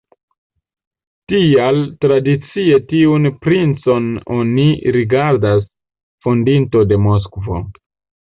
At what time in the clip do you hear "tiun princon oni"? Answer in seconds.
2.93-4.67